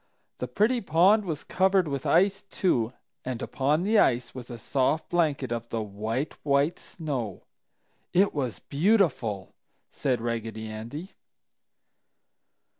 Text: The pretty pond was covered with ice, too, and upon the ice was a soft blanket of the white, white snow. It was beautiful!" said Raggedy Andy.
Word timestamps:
The 0.39 0.47
pretty 0.47 0.81
pond 0.81 1.25
was 1.25 1.43
covered 1.43 1.87
with 1.87 2.07
ice, 2.07 2.41
too, 2.41 2.91
and 3.23 3.39
upon 3.39 3.83
the 3.83 3.99
ice 3.99 4.33
was 4.33 4.49
a 4.49 4.57
soft 4.57 5.09
blanket 5.11 5.51
of 5.51 5.69
the 5.69 5.83
white, 5.83 6.33
white 6.43 6.79
snow. 6.79 7.43
It 8.11 8.33
was 8.33 8.57
beautiful!" 8.57 9.53
said 9.91 10.19
Raggedy 10.19 10.67
Andy. 10.67 11.13